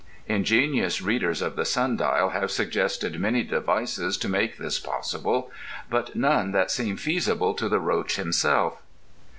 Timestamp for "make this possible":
4.27-5.51